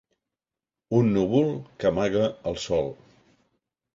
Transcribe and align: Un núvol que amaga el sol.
Un 0.99 1.11
núvol 1.17 1.51
que 1.83 1.87
amaga 1.91 2.25
el 2.53 2.57
sol. 2.65 2.89